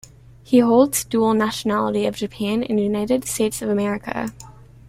[0.41, 4.33] He holds dual nationality of Japan and United States of America.